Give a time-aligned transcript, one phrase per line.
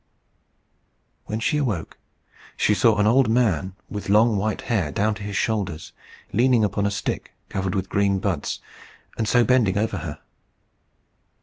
[1.27, 1.99] When she awoke,
[2.57, 5.93] she saw an old man with long white hair down to his shoulders,
[6.33, 8.61] leaning upon a stick covered with green buds,
[9.19, 10.17] and so bending over her.